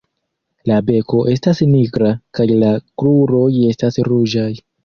[0.69, 4.53] La beko estas nigra kaj la kruroj estas ruĝaj.